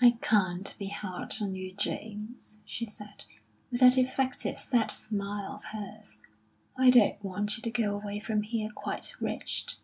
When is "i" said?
0.00-0.12, 6.76-6.88